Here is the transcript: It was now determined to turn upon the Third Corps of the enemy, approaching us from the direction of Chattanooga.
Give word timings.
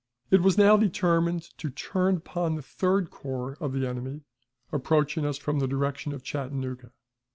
It 0.31 0.41
was 0.41 0.57
now 0.57 0.77
determined 0.77 1.43
to 1.59 1.69
turn 1.69 2.15
upon 2.17 2.55
the 2.55 2.63
Third 2.63 3.11
Corps 3.11 3.53
of 3.59 3.71
the 3.71 3.87
enemy, 3.87 4.21
approaching 4.71 5.27
us 5.27 5.37
from 5.37 5.59
the 5.59 5.67
direction 5.67 6.11
of 6.11 6.23
Chattanooga. 6.23 6.91